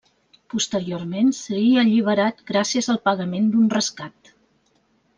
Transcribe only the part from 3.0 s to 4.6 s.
pagament d'un rescat.